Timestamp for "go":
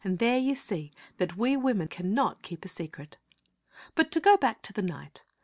4.19-4.35